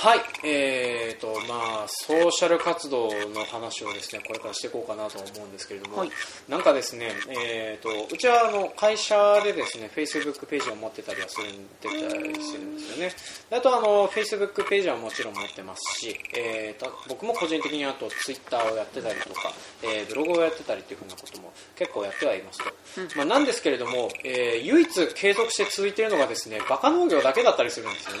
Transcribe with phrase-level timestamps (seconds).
[0.00, 6.10] はい、えーとまあ、ソーシャル活動の話をですねこれからしていこうかなと思うんですけれども、はい。
[6.48, 13.12] なんかですね、えー、とうちはあの会社でですね Facebook ページを持ってたりはするんでたりするんですよね。
[13.50, 28.20] であとあの Facebook ページはもちろん持ってますし、えー、と僕も個人的にあと Twitter をやってたりとか、えーブログをやってたりっていうふうなことも結構やってはいますと、まあ、なんですけれども、えー唯一継続して続いているのがですねバカ農業だけだったりするんですよね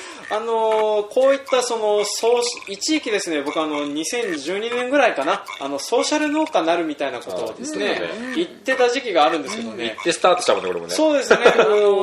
[0.30, 8.00] あのーこういったそのソーシ一時期ですね僕あの2012年ぐらいかなあのソーシャル農家になるみたいなことをですね
[8.36, 10.94] 言ってた時期があるんですけどね、でスタートしたもんね俺もね。
[10.94, 11.38] そうですね、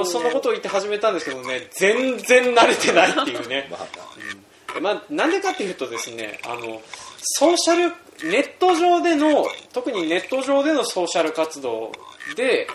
[0.05, 3.67] そのことを言って始めたんですけどね全然慣れてないっていうね。
[3.71, 4.17] まあ。
[4.79, 6.81] まあ、なんでかっていうとですねあの
[7.21, 11.91] ソーシャルネット上での特にネット上でのソーシャル活動
[12.35, 12.67] で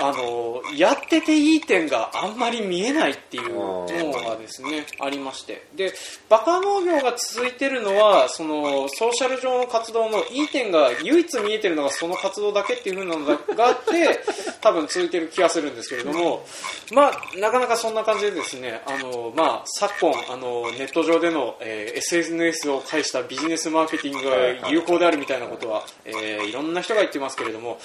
[0.00, 5.66] あのやってていい点があんまり見えないっていうのがですねありまして。
[5.74, 5.92] で
[6.28, 13.24] バカ農業が続いてるのはそのソーシャル上の活動のいい点が唯一見えてるのがその活動だけっていう風なの
[13.56, 14.20] があって
[14.60, 16.44] 多分続いてる気がするんですけれども。
[16.92, 24.30] まあなかなかそんな感じでですねあの、まあ、昨今あのネット上での、えー SNS を介したビジネスマーケティング
[24.62, 27.78] が有効であるみたいなことは、えーいろんな人が言ってますけれども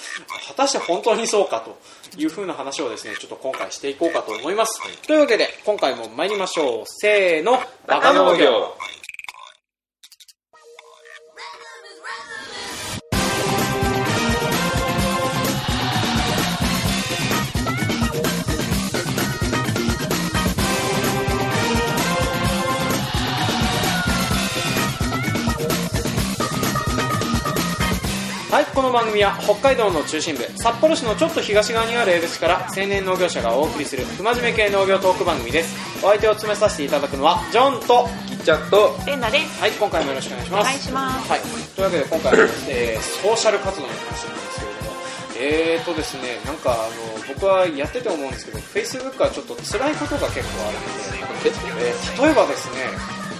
[0.48, 1.76] 果たして本当にそうかと
[2.16, 6.84] いう風な話をですねちょっと今回していこうかと思います、というわけで今回も参りましょう。
[6.86, 7.58] せーの。
[7.86, 8.76] バカ農業
[28.74, 35.76] この番組は北海道の中心部札幌市のちょっと東側にある江別市から青年農業者がお送りする不真面目系農業トーク番組です。
[36.02, 39.60] お相手を務めさせていただくのはジョンときっちゃんとレンナです。
[39.60, 40.60] はい今回もよろしくお願いします。
[40.60, 41.30] お願いします。
[41.30, 41.40] はい、
[41.76, 44.90] というわけで今回は、えーソーシャル活動の話なんですけれども
[45.36, 46.76] えーとですねなんかあ
[47.28, 52.88] の僕はやってて思うんですけど Facebook はちょっと辛いことが結構あるので、えー例えばですね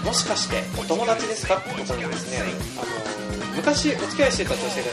[0.05, 2.45] もしかしてお友達ですかってことにですね
[2.77, 3.22] あの
[3.57, 4.89] 昔お付き合いしてた女性が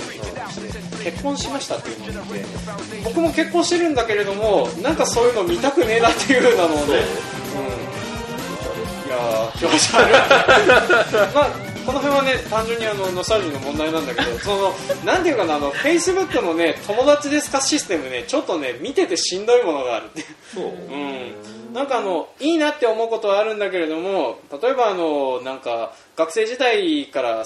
[1.03, 2.45] 結婚しましたっていうのを見て
[3.03, 6.89] 僕も結婚してるんだけれどもなんかそういうの見たくねえなっていうなのをね、うん、
[9.07, 10.13] いやー気持ち悪い。
[11.33, 20.23] まあこの辺はね単純にあのノスタルジーの問題なんだけどそのなんていうかなあの Facebook のね友達ですかシステムねちょっとね見ててしんどいものがあるって。
[20.53, 20.65] そう。
[20.65, 27.43] うん、なんかあのいいなって思うことはあるんだけれども例えばあのなんか学生時代から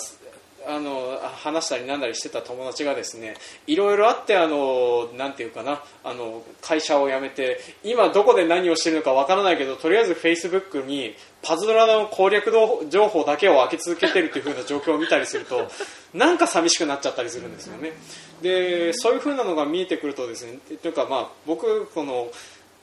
[0.67, 3.35] あの話したりなんだりしてた友達がですね
[3.67, 12.51] いろいろあってあのなんていうかなあの会社を辞めて今どこで何をしてるのかわからないけどとりあえずフェイスブックにパズドラの攻略
[12.89, 15.69] 情報だけを開け続けてるっていう風な状況を見たりすると
[16.13, 17.93] なんか寂しくなっちゃったりするんですよね。
[18.41, 22.29] でそういう風なのが見えてくるとですねというかまあ僕この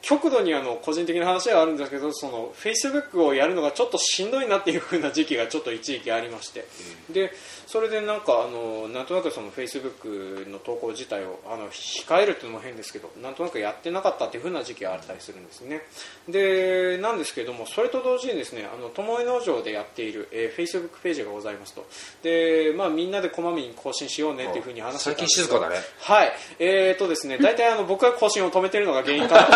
[0.02, 6.66] 極度にあの個人的な話はあるんですけどそのフェイスブックをやるのがちょっとしんどいなっていう風な時期がちょっと一時期ありまして、
[7.12, 7.32] で
[7.66, 15.82] それでなんかあのなんとなくそのフェイスブックの投稿自体をあの控えるっていうのも変ですけどなんとなくやってなかったっていう風な時期があったりするんですね。
[16.28, 21.86] でなんですけどもそれと同時にですねあの友江農場でやっている、えー、フェイスブックページがございますと。
[22.22, 25.76] で、まあ、みんなでこまめに更新しようねっていう風に話して最近たんです静かだね。
[26.00, 29.52] はい、えーとですね、大体あの僕が更新を止めてるのが原因かなと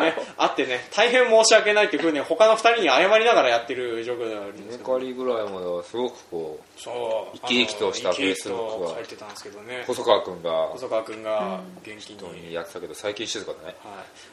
[0.00, 4.92] ね、 あってね、大変申し訳ないっていうふうに他の二人に謝りながらやってる状況ではあるんですメけど。
[4.94, 9.80] カリぐらいまではすごくこそう生き生きとしたあの生き生き Facebook とは書いてたんですけどね。
[9.82, 13.64] う細川君が細川君が元気に、やってたけど最近静かだね。
[13.64, 13.74] はい。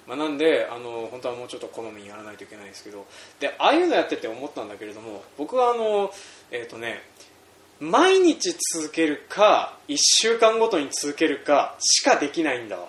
[0.08, 3.06] まあ、なんであの本当はもうちょっと好みにやらないといけないですけど。
[3.40, 6.12] でああいうのやってて思ったんだけれども僕はあの
[6.52, 7.04] えっ、とね
[7.80, 12.88] 毎日続けるか1週間ごとに続けるかしかできないんだわ、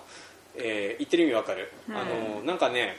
[0.58, 2.96] えー言ってる意味わかる、あのなんかね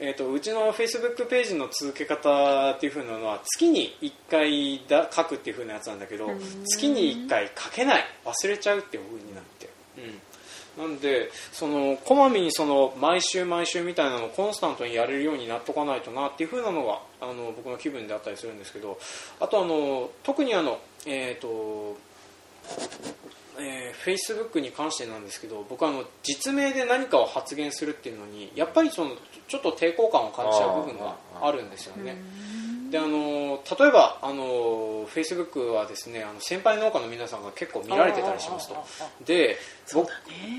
[0.00, 6.30] えー、とうちのフェイスブックページの続け方っていう風なのは月に1回だ書くっていう風なやつなんだけど
[6.66, 8.04] 月に1回書けない。
[8.24, 9.68] 忘れちゃうっていう風になって、
[10.78, 18.98] うん、なんでそのこまめにその毎週毎週みたいなのをコンスタントにやれるようになっとかないとなっていう風なのがあの僕の気分であったりするんですけど
[19.40, 21.96] あとあの特にあのえっ、と
[23.60, 29.12] えー、Facebook に関してなんですけど僕あの実名で何かを発言するっていうのにやっぱりその
[29.48, 32.16] ちょっと抵抗感を感じちゃう部分があるんですよね。
[32.90, 38.74] であの例えばあの Facebook はですねあの先輩農家の皆さんが結構見られてたりしますと。
[38.74, 39.56] ああああで
[39.86, 40.10] そうね。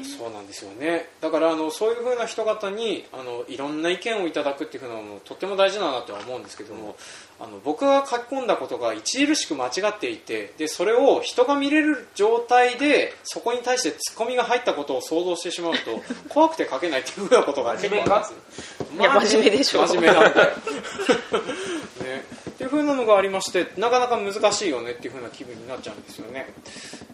[0.04, 1.10] そうなんですよね。
[1.22, 6.96] だからあのそういうふうな人方にあのいろんな意見をいただくっていうのもとっても大事だなとは思うんですけども、
[7.40, 15.80] あの僕が書き込んだことが著しく間違っていてでそれを人が見れる状態でそこに対してツッコミが入ったことを想像してしまうと
[16.30, 19.00] 怖くて書けないっていうふうなことが結構あるんですよ。
[19.00, 19.88] いや真面目でしょ。
[19.88, 20.52] 真面目なんだよ、
[22.10, 26.48] ね、っていうふうなのがありましてなかなか難しいよねっていうふうな気分になっちゃうんですよね。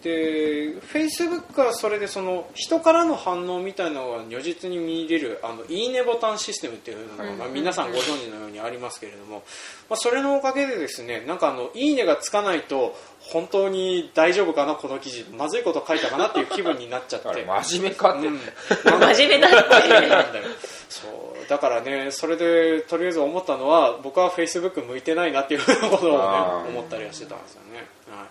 [0.02, 9.42] で Facebook からそれでその人からの反応みたいなのが如実に見れるあのいいねボタンシステムっていうのが、まあ、皆さんご存知のようにありますけれども、
[9.88, 17.44] まあ、それのおかげでですねなんかあのいいねがつかないと本当に大丈夫かなこの記事まずいこと書いたかなっていう気分になっちゃって。
[17.44, 18.38] 真面目かって、うん。
[18.38, 20.42] 真面目だって
[20.88, 28.26] そうだからねそれでとりあえず思ったのは僕はフェイスブック向いてないなっていうことをね思ったりはしてたんですよね、はい、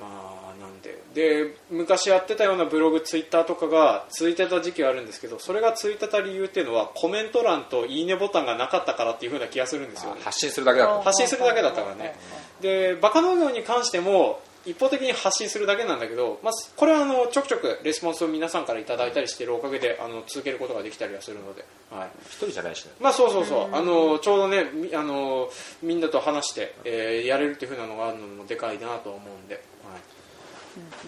[0.00, 1.02] まあなんで。
[1.14, 10.20] で昔やってたようなブログツイッターとかが続いてた時期はあるんですけどそれが続いてた理由っていうのはコメント欄といいねボタンがなかったからっていうふうな気がするんですよね。
[10.24, 12.16] 発信するだけだった発信するだけだったからね。
[12.60, 22.08] でバカ農業に関しても一方的に発信するだけなんだけど、まあ、これはあのちょくちょくレスポンスを皆さんからいただいたりしているおかげであの続けることができたりはするので、はい。
[22.26, 23.74] 一人じゃないしねまあ、そうそうそう。
[23.74, 25.48] あのちょうどねみあの
[25.82, 29.64] みんなと話して、えーやれるっていうふうなのがあるのもでかいなとは思うんで、はい。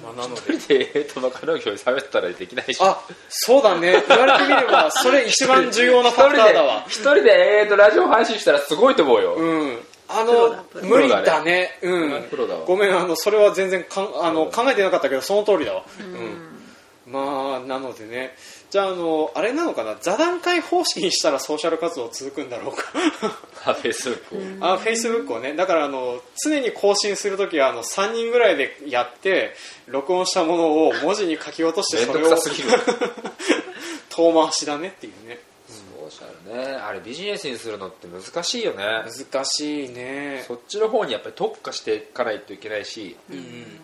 [0.03, 0.55] まあ、なので。
[0.55, 2.79] 一人でえーとバカ農業で喋ったらできないし。
[2.81, 4.03] あそうだね。
[4.09, 6.85] 言われてみれば それ一番重要なファクターだわ。
[6.89, 12.25] 一人でえーとラジオ配信したらすごいと思うよ、うん、あの無理だね、うん、
[12.67, 17.13] ごめんあのそれは全然かんあの考えてなかったけどその通りだわ、うん。
[17.13, 18.35] まあなのでね。
[18.69, 19.97] じゃああのあれなのかな？
[20.01, 22.83] 座談会方式にしたらソーシャル活動続くんだろうか。
[23.65, 25.55] あフェイスブックをあフェイスブックをね。
[25.55, 29.55] だからあの常に更新するときはあの3人ぐらいでやって
[29.87, 32.37] 録音したものを文字に書き落として面それを
[34.11, 35.39] 遠回しだねっていうね
[36.25, 36.65] ね。
[36.65, 38.85] あれビジネスにするのって難しいよね。
[38.85, 40.45] 難しいね。
[40.47, 43.81] そっちの方にやっぱり特化していかないといけないしうん。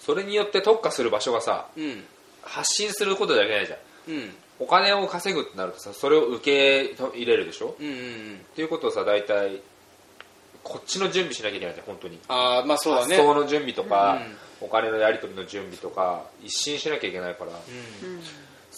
[0.00, 2.04] それによって特化する場所がさうん。
[2.42, 3.78] 発信することじゃいけないじゃん。
[4.14, 4.34] うん。
[4.60, 7.76] お金を稼ぐってなるとさそれを受け入れるでしょ？
[7.78, 8.40] うんうんうん。
[8.52, 9.60] っていうことをさ大体
[10.64, 12.18] こっちの準備しなきゃいけないじゃん本当に。
[12.28, 13.16] ああまあそうだね。
[13.16, 14.20] 発送の準備とか、
[14.60, 17.58] お金のやり取りの準備とか一新しなきゃいけないから、うん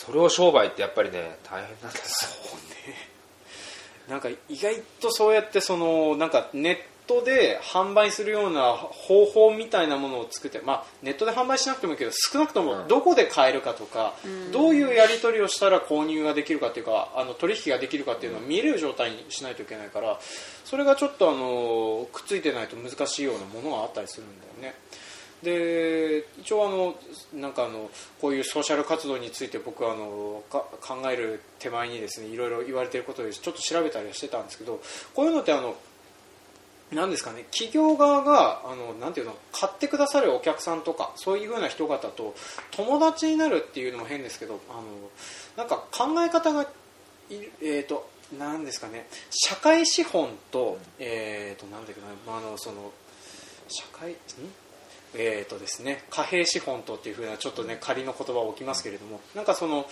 [0.00, 2.04] それを商売ってやっぱりね大変なんだよ
[4.08, 4.16] な。
[4.16, 6.76] んか意外とそうやってそのなんかネッ
[7.06, 12.88] トで販売するような方法みたいなものを作って、まあ、ネットで販売しなくてもいいけど少なくともうん。
[12.88, 14.14] どこで買えるかとか、
[14.52, 20.18] どういうやり取りをしたら購入ができるかっていうかあの取引ができるかっていうのを見える状態にしないといけないから
[20.64, 24.78] それがちょっとあのくっついてないと難しいようなものがあったりするんだよね。
[25.42, 26.94] で一応あの
[27.40, 27.90] なんかあの
[28.20, 34.80] こういうソーシャル活動について僕はあのか考える手前にですねいろいろ言われていることでちょっと調べたりはしてたんですけど
[35.14, 35.76] こういうのってあの
[36.92, 42.34] なんですかね企業側があのなんていうの買ってくださるお客さんとかそういうふうな人方と
[42.72, 44.82] 友達になるっていうのも変ですけどあの
[45.56, 46.66] なんか考え方が
[47.30, 52.92] いるえー、となんですかね社会資本と,、えー、となんだっけな、まあ、あのその
[53.68, 54.16] 社会ん？
[55.14, 59.86] えーとですね、貨幣資本とっていうふうなちょっとね仮の言葉を置きますけれどもなんかその、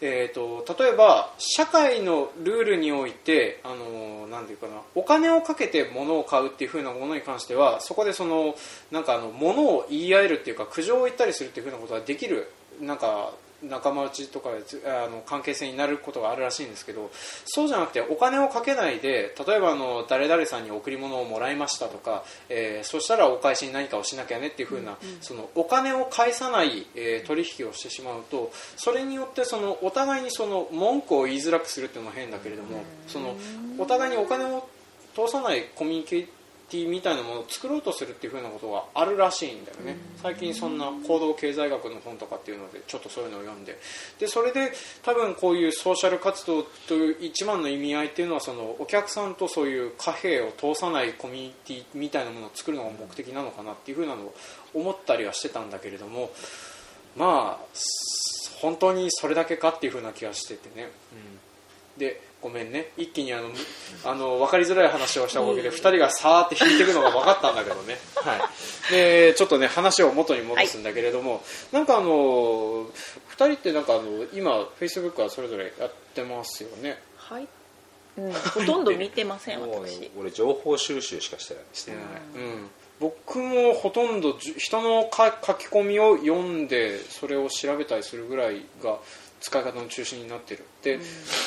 [0.00, 8.54] えー、と例えば社会のルールにおいてあのなんていうかなお金をかけて物を買うっていうふうなものに関してはそこでその
[8.90, 13.32] なんかあの物を言い合えるっていうか苦情を言ったりするっていうふうなことができるなんか
[13.68, 17.10] 仲間内とかあの関係性になることがあるらしいんですけど
[17.44, 33.34] そうじゃなくてお金をかけないで例えばあの誰々さんに贈り物をもらいましたとか、えーそしたらお返しに何かをしなきゃねっていうふうな、そのお金を返さない、えー取引をしてしまうとそれによってそのお互いにその文句を言いづらくするっていうのも変だけれどもその
[33.78, 34.68] お互いにお金を
[35.14, 36.28] 通さないコミュニケー
[36.74, 39.96] ティみたいなものを作ろうとするっていう風なことがあるらしいんだよね。
[40.20, 43.78] 最近そんな行動経済学の本とかっていうのでちょっとそういうのを読んで
[44.18, 54.34] でそれで多分こういうソーシャル活動という一番の意味合いっていうのはそのお客さんとそういう貨幣を通さないコミュニティみたいなものを作るのが目的なのかなっていう風なのを
[54.74, 56.32] 思ったりはしてたんだけれども
[57.16, 57.66] まあ
[58.60, 61.53] 本当にそれだけかっていう風な気がしててね、うん、
[61.96, 62.90] でごめんね。
[62.98, 63.48] 一気にあの
[64.04, 68.50] あの分かりづらい話をしたおかげで2人がさーって引いていくのが分かったんだけどね、 は
[68.90, 72.86] い、でちょっとね話を元に戻すんだけれども、なんかあの2
[73.36, 77.00] 人ってなんかあの今フェイスブックはそれぞれやってますよね？
[77.16, 77.48] はい。
[78.16, 80.10] うん、ほとんど見てません私。
[80.16, 81.64] 俺情報収集しかしてない。
[81.72, 82.00] してない、
[82.36, 82.70] うん、
[83.00, 88.98] 僕もほとんど人のか書き込みを読んでそれを調べたりするぐらいが
[89.44, 90.64] 使い方の中心になってる。
[90.82, 90.98] で、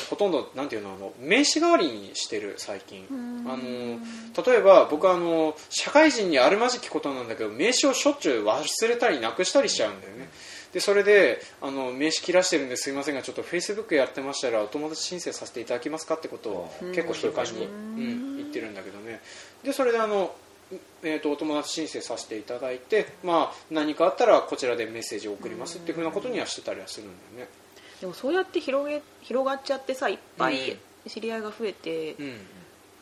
[0.08, 3.04] ほとんどなんていうのあの名刺代わりにしてる最近。
[3.44, 3.98] あの
[4.46, 10.28] 例えば僕はあの社会人にあるまじきことなんだけど名刺をしょっちゅう忘れたりなくしたりしちゃうんだよね。
[10.72, 19.20] でそれであの名刺切らしてるんですいませんがちょっとフェイスブックやってましたらお友達申請させていただけますかってことを結構頻繁に、うん、言ってるんだけどね。
[19.64, 20.34] でそれであの
[21.02, 27.50] えー、とお友達申請させていただいて、まあ、何かあったらこちらでメッセージを送りますっていうふうなことにはしてたりはするんだよね。
[28.00, 30.76] でもそうやって広げ広がっちゃってさいっぱい
[31.06, 32.36] 知り合いが増えて、うん、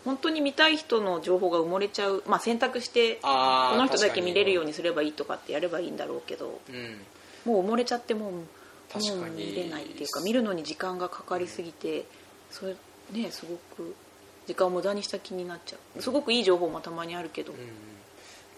[0.04, 3.28] 本当に見たい人の情報が埋もれちゃう、まあ、選択してこ
[3.76, 7.52] の人だけ見れるようにすればいいとかってやればいいんだろうけどうん。
[7.52, 8.32] もう埋もれちゃってもう
[8.92, 9.46] 確かに。
[9.46, 12.06] 見れないっていうか見るのに時間がかかりすぎて
[12.50, 12.76] それ
[13.12, 13.94] ねすごく
[14.46, 16.02] 時間を無駄にした気になっちゃう。
[16.02, 17.58] すごくいい情報もたまにあるけど、うん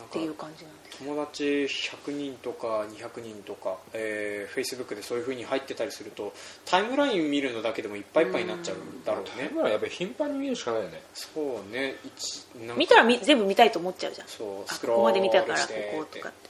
[0.04, 6.32] っていうか感じなんです友達100人とか200人とか、えー、Facebook でそういうふうに入ってたりすると
[6.64, 9.30] タイムライン見るのだけでもいっぱいいっぱいになっちゃうだろうね。
[9.36, 11.02] タイムラインやっぱり頻繁に見るしかないよね。
[11.14, 11.96] そうね。
[12.04, 14.28] 一なんか見たらみ全部見たいと思っちゃうじゃん。
[14.28, 16.48] そうあスクロールここまで見たからこしてことかって。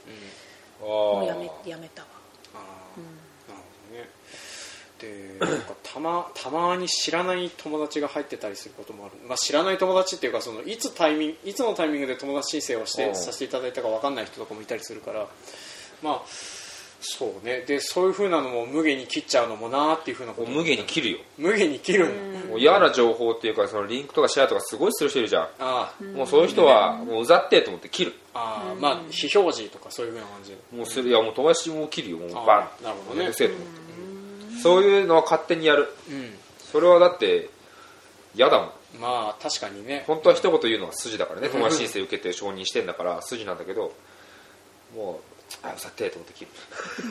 [0.80, 2.08] あもうやめあやめたわ
[4.98, 13.10] でなんかたまたまに知らない友達が入ってたりすることもある、まあ、知らない友達っていうかそのいつタイミングいつのタイミングで友達申請をしうん。
[13.10, 15.26] てさせていただいたか分かんない人とかもいたりするから。
[16.02, 16.22] まあ
[17.00, 17.60] そうね。
[17.60, 20.50] でそういうふうなのも無限に切っちゃうのもなーっていうふうなこと。
[20.50, 21.18] 無限に切るよ。
[21.38, 22.06] 無限に切る
[22.48, 25.48] もう嫌な情報っていうかそのリンクとかシェアとかすごいする人いるじゃん。
[25.60, 28.14] あもうそういう人はもううざってと思って切る。
[28.34, 30.50] ああまあ非表示とかそういうふうな感じ。
[30.50, 31.08] でもうする。
[31.08, 32.18] いやもう友達も切るよ。
[32.18, 32.40] もうバ
[32.80, 32.84] ン。
[32.84, 33.20] なるほどね。
[33.20, 33.87] めんどくせえと思って
[34.62, 35.88] そういうのは勝手にやる。
[36.10, 36.34] うん
[36.70, 37.48] それはだって
[38.34, 38.70] 嫌だもん。
[39.00, 40.04] まあ確かにね。
[40.06, 41.48] 本当は一言言うのが筋だからね。
[41.48, 43.94] 友達申請受けて承認してんだから筋なんだけど
[44.94, 45.20] も
[45.62, 46.50] うあうざってえと思って切る。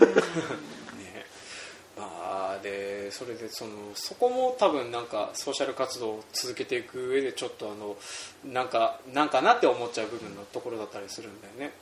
[0.08, 0.22] ね
[1.98, 7.98] まあでそれでそのそこも多分なんかソーシャル活動を続けていく上でちょっとあの
[8.54, 11.74] なんかなんかなって思っちゃう部分のところだったりするんだよね。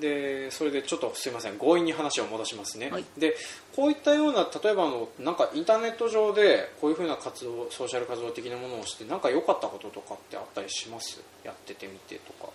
[0.00, 3.04] でそれでちょっとすいません強引に話を戻しますね、はい。
[3.16, 3.36] で
[3.76, 11.20] こういったような例えばあのなんかインターネット上でこういうふうな活動ソーシャル活動的なものをしてなんか良かったこととかってあったりします？
[11.44, 12.50] やっててみてとか。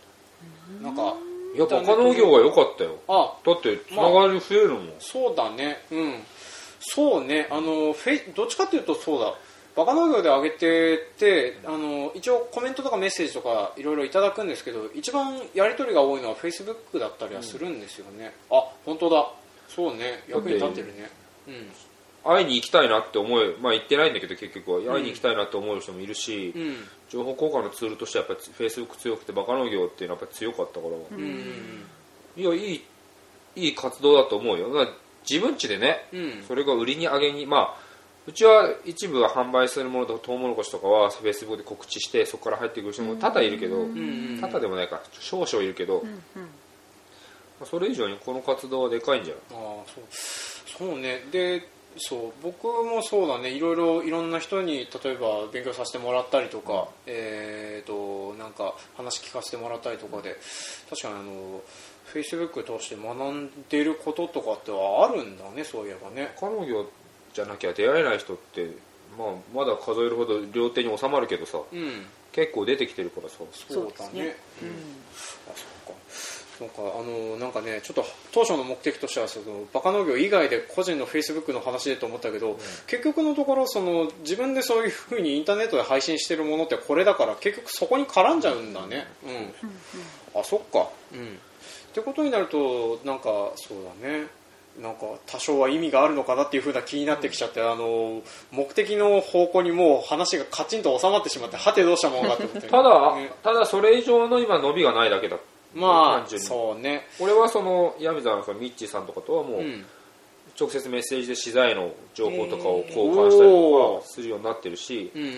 [0.82, 1.16] なんか
[1.56, 2.98] いやバカ農業は良かったよ。
[3.08, 5.82] あだってつながり増えるもん、そうだね。
[5.92, 6.16] うん
[6.94, 7.48] そうね。
[7.50, 9.34] あのフェイどっちかっていうとそうだ。
[9.76, 19.28] バカ農業で上げててあの一応コメントとかメッセージとかいろいろいただくんですけど一番やり取りが多いのはフェイスブックだったりはするんですよね、あ本当だ。
[19.68, 20.24] そうね。
[20.30, 21.10] 役に立ってるね。
[21.48, 21.72] うん。
[22.24, 24.96] 会いに行きたいなって思えまあ行ってないんだけど結局は。
[24.96, 26.76] 会いに行きたいなって思う人もいるし、うん。
[27.10, 31.86] 情報交換のツールとしてはやっぱりフェイスブック強くてバカ農業っていうのはやっぱり強かったから、うん。
[32.38, 32.84] いやいい
[33.56, 34.70] いい活動だと思うよ
[35.30, 36.44] 自分家でねうん。
[36.48, 37.86] それが売りに上げにまあ
[38.28, 46.04] うちは一部は販売するものとトウモロコシとかはフェイスブックで告知してそこから入ってくる人も多々いるけど、ん多々でもないか少々いるけど、
[46.34, 46.42] ま
[47.62, 49.60] あそれ以上にこの活動はでかいんじゃない？
[49.64, 50.04] ああそう。
[50.90, 51.24] そうね。
[51.32, 51.68] で
[51.98, 53.52] そう僕もそうだね。
[53.52, 60.36] いろいろいろんな人に例えば勉強させてもらったりとか、えー、となんか話聞かせてもらったりとかで
[60.90, 61.62] 確かにあの
[62.06, 66.32] フェイスブック通して学んでることとかってはあるんだねそういえばね。
[66.42, 66.86] バカ農業
[67.34, 68.70] じゃなきゃ出会えない人って、
[69.18, 72.06] まあ、まだ数えるほど両手に収まるけどさうん。
[72.32, 73.38] 結構出てきてるからさ。
[73.40, 73.56] そうだね。
[73.68, 74.36] そうですね。
[74.62, 74.70] うん。
[75.50, 76.02] あそっか。
[76.58, 76.76] そうか。
[77.00, 82.58] あのなんかねちょっと当初の目的としてはそのバカ農業以外で個人のフェイスブックの話でと思ったけど、
[82.88, 89.08] 結局のところその自分でそういうふうにインターネットで配信してるものってこれだから結局そこに絡んじゃうんだね。
[90.36, 90.90] うん、あそっか。
[91.14, 91.40] うん
[91.96, 94.28] ってことになるとなんかそうだね。
[94.82, 98.22] なんか多少は意味があるのかなっていうふうな気になってきちゃって、あの
[98.52, 103.32] 目的の方向にもう話がカチンと収まってしまってはてどうしたものかと思ってただ、ね。
[103.42, 105.38] ただそれ以上の今伸びがないだけだ
[105.74, 107.08] まあそうね。
[107.22, 109.86] 俺はその闇沢のミッチーさんとかとはもう、うん。
[110.60, 115.32] 直接メッセージで資材の情報とかを交換したりとかするようになってるし、うんうん。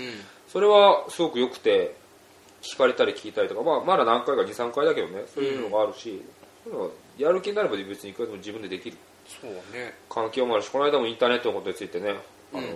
[0.47, 1.95] それはすごく良くて
[2.61, 6.21] 聞かれたり聞いたりとか、まあ、まだ何回か23回だけどねそういうのがあるし、
[7.17, 8.97] やる気になれば別にいくらでも自分でできる。
[9.41, 9.93] そうね。
[10.09, 12.15] 環境もあるしこの間もインターネットのことについてね。
[12.53, 12.73] あの、うん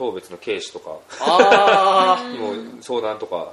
[0.00, 0.96] 当別の警視とか。
[1.20, 3.52] あに も相談とか。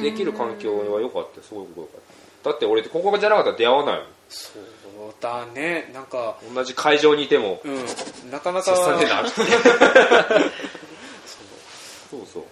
[0.00, 1.42] できる環境は良かった。
[1.42, 2.00] すごく良かっ
[2.44, 2.50] た。
[2.50, 4.62] だって俺ここじゃなかったら出会わないそう
[5.20, 5.90] だね。
[5.92, 7.60] なんか同じ会場にいても。
[7.64, 8.30] うん。
[8.30, 9.30] なかなか 接さねえなって
[12.10, 12.44] そうそう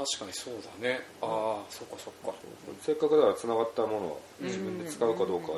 [0.00, 1.00] 確かにそうだね。
[1.20, 2.32] ああそっかそっか。
[2.80, 5.48] せっかくだからつながったものを自分で使うかどうか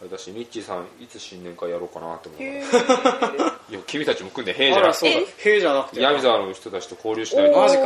[0.00, 2.42] あれだしミッチーさんいつ新年会やろうかなと思う。
[2.42, 2.64] へ
[3.68, 6.00] いや君たちも組んで「へえ」じゃなくあらそうだ「へ」じゃなくて。
[6.00, 7.82] 闇沢の人たちと交流したいとマジか。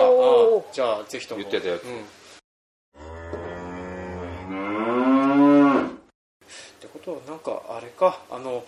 [0.72, 1.40] じゃあぜひとも。
[1.40, 1.84] 言ってたやつ。
[1.84, 1.98] うん。
[1.98, 1.98] っ
[6.80, 8.20] てことはなんかあれか。
[8.30, 8.62] あの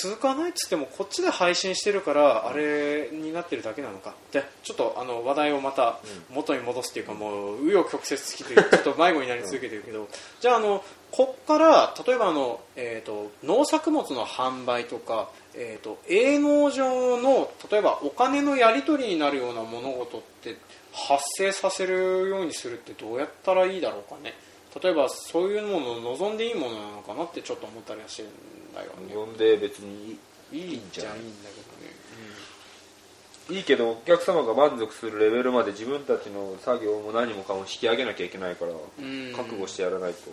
[0.00, 4.14] 通過ないっつってもこっちで配信してるからあれになってるだけなのか。
[4.32, 5.98] でちょっとあの話題をまた
[6.30, 10.08] 元に戻すっていうかもう紆余曲折つきというちょっと迷子になり続けてるけど。
[10.40, 20.56] じゃああのこっから例えばあの、えー、と農作物の販売とか、えー、と営農上の例えばお金のやり取りになるような物事って
[20.92, 24.34] 発生させるようにするってどうやったらいいだろうかね
[24.82, 29.14] 例えばそういうものを望んでいいものなのかなってちょっと思ったりはしてるんだよね。
[29.14, 30.18] 呼んで別に
[30.52, 31.18] いいんじゃない。
[31.18, 31.42] いいん。
[31.42, 39.32] だけどね、いいけどお客様が満足するレベルまで自分たちの作業も何もかも引き上げなきゃいけないからうん。
[39.34, 40.30] 覚悟してやらないと。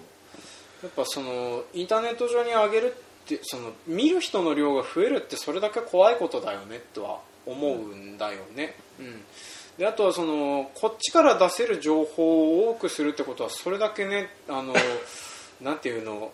[0.83, 9.21] やっぱそのインターネット上に上げるってその見る人の量が増えるってそれだけ怖いことだよねとは思うんだよね、うん
[9.81, 14.75] であとはそのこっちから出せる情報を多くするってことはそれだけねあの
[15.59, 16.31] なんていうの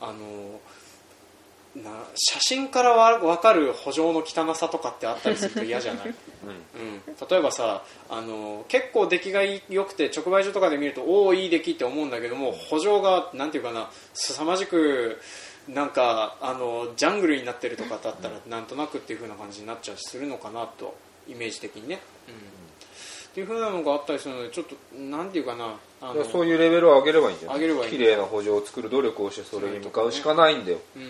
[0.00, 0.60] あの
[1.80, 6.08] な写真からわ分かる補助の汚さとかってあったりすると嫌じゃない、
[6.74, 15.20] うん、例えばさあの結構出来が良くて直売所とかで見るとおおいい出来って思うんだけども補助がなんていうかな凄まじく
[15.68, 20.96] なんかあのジャングルになってるとかだったらなんとなくっていう風な感じになっちゃうするのかなと
[21.28, 22.38] イメージ的にね、うん、っ
[23.34, 25.76] ていう風なのがあったりするのでちょっとなんていうかな。
[26.00, 27.58] あのそういうレベルを上げればいいんじゃない？
[27.58, 30.78] 上げればいい綺麗な補助を作る努力をしてそれに向かうしかないんだよ。
[30.94, 31.06] うん、っ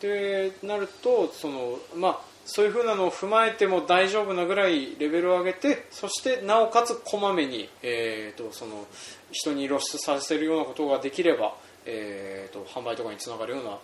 [0.00, 8.86] てなるとその、まあ、そういうふうなのを踏まえても大丈夫なぐらいレベルを上げてそしてなおかつこまめに、えー、とその
[9.32, 13.80] 人に露出させるようなことができれば、えー、と販売とかにつながるような道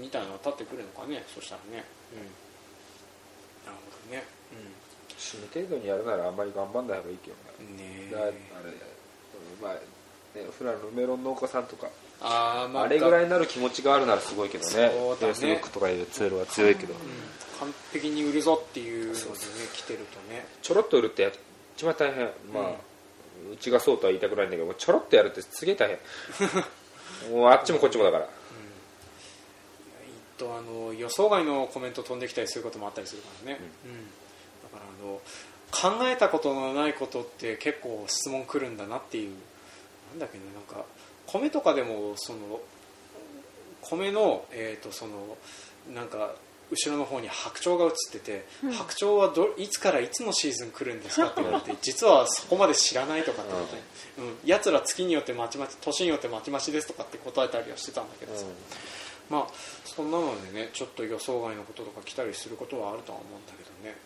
[0.00, 1.24] みたいなのが立ってくるのかね。
[1.34, 4.24] そしたらね、うん、なるほどね、
[5.26, 8.32] 死ぬ程度にやるならあんまり頑張んない方がいいけどうん、ねねだあれ
[9.60, 11.88] まあねフランのメロン農家さんとか。
[12.20, 14.70] あー、まあ、あれぐらい、いになる気持ちがあるならすごいけどね。
[14.70, 14.90] そうだね。
[15.18, 17.00] フェイスブックとかいうツールは強いけど、うん、
[17.58, 19.24] 完璧に売るぞっていうのでね
[19.74, 20.46] 来てるとね。
[20.62, 21.32] ちょろっと売るってやっ
[21.76, 22.24] 一番大変。
[22.54, 22.70] まあ、
[23.52, 25.98] うちがそうとは言いたくないんだけどちょろっとやるってすげえ大変。
[27.32, 28.24] もうあっちもこっちもだから。
[28.24, 28.28] えっ
[30.38, 34.25] とあの予想外のコメント飛んできたりすることもあったりするからね、うん
[34.76, 35.20] あの
[35.70, 39.34] 考えたことのないことって結構質問来るんだなっていう。
[40.12, 40.84] なんだっけねなんか
[41.26, 42.60] 米とかでもその
[43.82, 45.36] 米の,、えー、とその
[45.92, 46.34] なんか
[46.70, 53.52] 後ろの方に白鳥が映ってて、白鳥はどいつからいつのシーズン来るんですかって言われて 実はそこまで知らないとかって。
[53.52, 53.82] ことで、
[54.18, 58.44] うん、やつら月によってまちまち年によってまちまちですとかって答えたりはしてたんだけどさ、
[59.30, 63.96] まあそんなのでねちょっと予想外のこととか来たりすることはあるとは思うんだけどね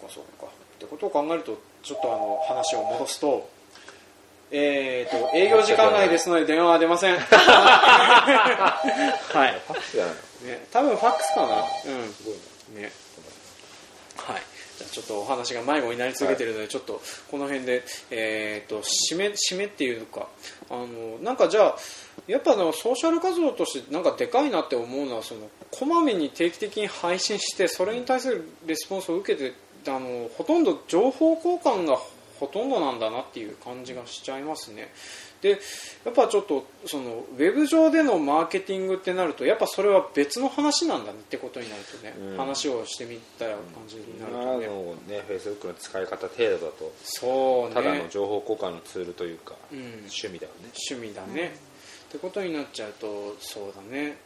[0.00, 0.46] かそっか。
[0.46, 3.50] ってことを考えるとちょっとあの話を戻すと
[4.50, 7.16] えー、と営業時間外ですので電話は出ません。
[7.18, 7.24] はい、
[9.66, 10.14] ファックスじゃない。
[10.14, 10.20] の
[10.52, 11.56] ね、多分ファックスかな。
[11.56, 11.62] うん。
[12.12, 12.34] すごい
[12.76, 12.82] な。
[12.82, 12.92] ね。
[14.16, 14.42] はい。
[14.78, 20.28] じゃあちょっとお話が迷子になり続けてるので、ちょっとこの辺で、えー、と締め締めっていうのか
[20.70, 21.76] あのなんかじゃあ
[22.26, 29.54] やっぱあのソーシャル活動としてなんかでかいなって思うのはそのこまめに定期的に配信してそれに対するレスポンスを受けて
[29.90, 31.98] あのほとんど情報交換が
[32.38, 34.92] ほとんどなんだなっていう感じがしちゃいますね。
[35.42, 35.50] で
[36.04, 42.36] やっぱちょっとそのウェブ上でのマーケティングってなるとやっぱそれは別の話なんだねってことになるとね、うん。
[42.36, 44.74] 話をしてみた感じになる今とね、の
[45.06, 47.74] ねフェイスブックの使い方程度だとそうね。
[47.74, 50.70] ただの情報交換のツールというか、うん、趣味だよね。
[50.90, 51.54] 趣味だね、
[52.08, 54.16] ってことになっちゃうとそうだね、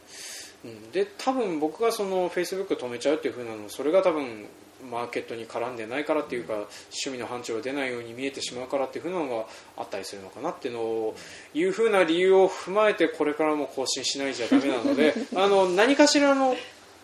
[0.63, 4.45] うん、で多分僕がそのフェイスブック止めちゃうっていう風なのそれが多分
[4.89, 9.45] マーケットに絡んでないからっていうか、趣味の範疇が出ないように見えてしまうからっていうのが
[9.77, 11.15] あったりするのかなっていうのを
[11.53, 16.55] いう風な理由を踏まえてこれからも更新しないじゃダメなので あの何かしらの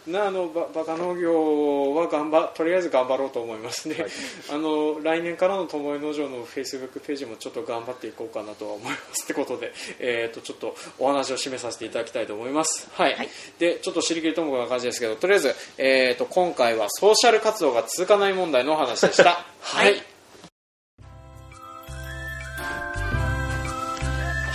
[0.07, 4.05] なあのババカ農業は頑張とりあえず頑張ろうと思いますね、はい。
[4.51, 12.87] あの来年からの友え農場のフェイスブックページもちょっと頑張っていこうかなとは思いますってことで、 えー、とちょっとお話を締めさせていただきたいと思います。
[12.93, 13.29] はい、はい。
[13.59, 19.45] でちょっと知りきりともこな感じですけどとりあえず、えー、と今回はソーシャル活動が続かない問題のお話でした。
[19.61, 20.16] はい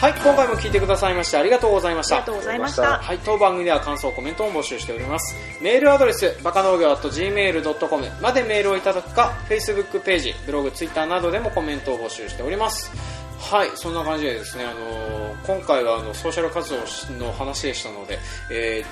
[0.02, 5.36] はい今回も聞いてくださいましてありがとうございましたありがとうございましたはい、当番組では感想、コメントを募集しております。
[5.62, 12.90] メールアドレス、バカ農業 .gmail.com までメールをいただくか、Facebook ページ、ブログ、Twitter などでもコメントを募集しております。
[13.38, 18.18] はい、そんな感じでですね、あのー今回はあのソーシャル活動の話でしたので、
[18.50, 18.82] え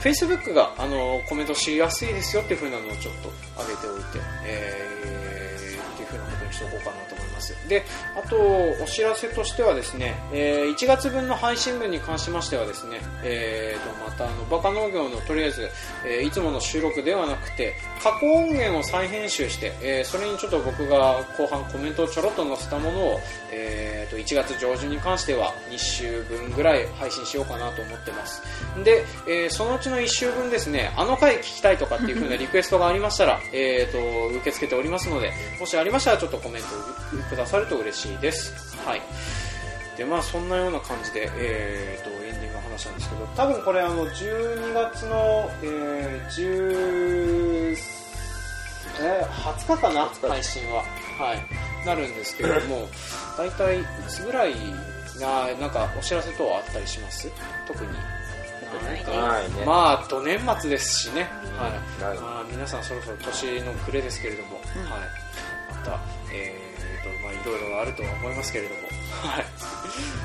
[0.00, 3.28] ー、Facebook が、あのーコメントしやすいですよっていう風なのをちょっと
[3.62, 7.05] 上げておいて、えー、っていう風なことにしておこうかな
[7.54, 7.68] ます。
[7.68, 7.84] で、
[8.16, 8.36] あと、
[8.82, 15.68] お知らせとしてはですね、えー1月分の配信分に関しましてはですね、えー、とまたあのバカ農業のとりあえず、
[16.04, 23.20] えーいつもの収録ではなくて過去音源を再編集して、えーそれにちょっと僕が後半コメントをちょろっと載せたものを、
[23.52, 28.42] えー、と1月上旬に関しては2週分ぐらい配信しようかなと思ってます
[28.84, 36.68] で、えーそのうちの1週分ですねあの回聞きたいとかっていう風なリクエストがありましたら、え、と受け付けておりますのでもしありましたらちょっとコメント
[37.16, 38.76] をくださると嬉しいです。
[38.86, 39.02] はい。
[39.96, 47.76] でまあそんなような感じで、えー、とエンディングの話なんですけど多分これあの12月の、えー、10
[49.00, 50.28] えー20日かな？20日。
[50.28, 50.82] 配信は。
[51.18, 51.86] はい。
[51.86, 52.88] なるんですけれども
[53.38, 54.54] 大体いつぐらい
[55.20, 57.30] がなんかお知らせ等はあったりします？
[57.66, 57.90] 特に。
[59.06, 59.64] ないね。
[59.64, 61.22] まあ、土年末ですしね、
[61.56, 61.68] は
[62.14, 62.18] い。
[62.18, 64.82] まあ、皆さんそろそろ年の暮れですけれども、うん。
[64.90, 65.00] はい、
[65.70, 65.98] また、
[66.34, 66.65] えー
[67.46, 68.80] ろいろあるとは思いますけれども、
[69.10, 69.44] はい、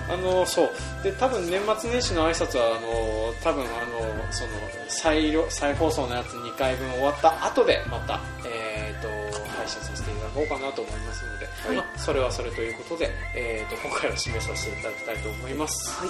[0.09, 0.69] あのそう。
[1.03, 4.49] で多分年末年始の挨拶はあの多分あのその
[4.87, 9.07] 再再放送のやつ2回分終わった後でまた、えー、と
[9.49, 11.75] 配信させてこうかなと思いますので、はい。
[11.77, 15.91] まあそれはそれということで、えー、と今回は締めさせていただきたいと思います。
[15.99, 16.09] はい。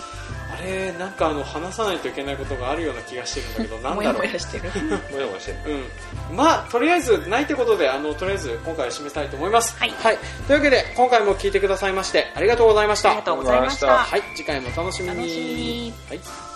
[0.54, 4.28] あれなんかあの話さないといけないことがあるような気がしてるんだけどなんもやだろう？
[4.28, 4.64] もやしてる。
[5.12, 5.58] もやもやしてる。
[6.30, 9.76] うん、まあとりあえずないってことであのとりあえず今回は締めたいと思います。
[9.80, 9.92] はい。
[10.48, 13.10] というわけで今回も聞いてくださいましてありがとうございました。
[13.10, 13.98] ありがとうございました。
[13.98, 14.24] はい。
[14.36, 15.16] 次回もお楽しみに。
[15.16, 15.46] 楽しみ。
[15.46, 16.51] にはい